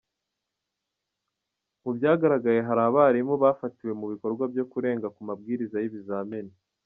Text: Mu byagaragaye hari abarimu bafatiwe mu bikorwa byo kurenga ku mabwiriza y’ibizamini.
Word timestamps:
Mu 1.83 1.91
byagaragaye 1.97 2.59
hari 2.67 2.81
abarimu 2.89 3.33
bafatiwe 3.43 3.91
mu 3.99 4.05
bikorwa 4.11 4.43
byo 4.53 4.63
kurenga 4.71 5.07
ku 5.15 5.21
mabwiriza 5.27 5.77
y’ibizamini. 5.79 6.53